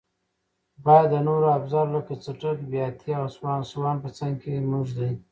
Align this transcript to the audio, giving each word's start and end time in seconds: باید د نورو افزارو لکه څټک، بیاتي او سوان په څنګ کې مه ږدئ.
باید 0.85 1.07
د 1.13 1.15
نورو 1.27 1.47
افزارو 1.57 1.93
لکه 1.97 2.13
څټک، 2.23 2.57
بیاتي 2.71 3.11
او 3.21 3.25
سوان 3.73 3.97
په 4.03 4.09
څنګ 4.17 4.33
کې 4.43 4.53
مه 4.69 4.79
ږدئ. 4.87 5.13